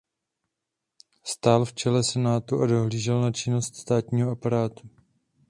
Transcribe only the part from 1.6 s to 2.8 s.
v čele senátu a